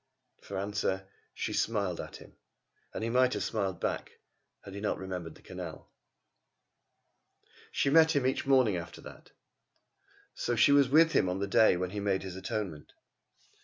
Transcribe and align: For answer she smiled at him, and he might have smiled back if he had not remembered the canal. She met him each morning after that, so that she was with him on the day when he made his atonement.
For 0.41 0.57
answer 0.57 1.07
she 1.31 1.53
smiled 1.53 1.99
at 2.01 2.15
him, 2.15 2.35
and 2.91 3.03
he 3.03 3.11
might 3.11 3.33
have 3.33 3.43
smiled 3.43 3.79
back 3.79 4.13
if 4.65 4.69
he 4.73 4.77
had 4.77 4.81
not 4.81 4.97
remembered 4.97 5.35
the 5.35 5.43
canal. 5.43 5.91
She 7.71 7.91
met 7.91 8.15
him 8.15 8.25
each 8.25 8.47
morning 8.47 8.75
after 8.77 9.01
that, 9.01 9.29
so 10.33 10.53
that 10.53 10.57
she 10.57 10.71
was 10.71 10.89
with 10.89 11.11
him 11.11 11.29
on 11.29 11.37
the 11.37 11.45
day 11.45 11.77
when 11.77 11.91
he 11.91 11.99
made 11.99 12.23
his 12.23 12.35
atonement. 12.35 12.93